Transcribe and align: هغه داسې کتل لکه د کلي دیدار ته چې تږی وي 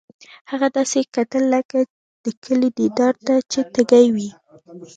هغه 0.51 0.67
داسې 0.77 0.99
کتل 1.15 1.43
لکه 1.55 1.77
د 2.23 2.25
کلي 2.43 2.69
دیدار 2.79 3.13
ته 3.25 3.35
چې 3.51 3.59
تږی 3.73 4.05
وي 4.15 4.29